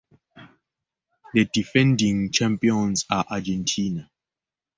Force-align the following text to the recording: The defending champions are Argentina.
The 1.35 1.45
defending 1.53 2.31
champions 2.31 3.05
are 3.11 3.23
Argentina. 3.29 4.09